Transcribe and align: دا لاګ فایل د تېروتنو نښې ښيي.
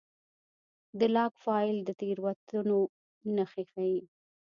دا 0.99 1.07
لاګ 1.15 1.33
فایل 1.43 1.77
د 1.83 1.89
تېروتنو 1.99 2.79
نښې 3.35 3.63
ښيي. 3.71 3.99